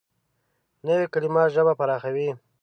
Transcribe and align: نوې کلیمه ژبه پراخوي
نوې 0.85 1.05
کلیمه 1.13 1.43
ژبه 1.53 1.73
پراخوي 1.79 2.29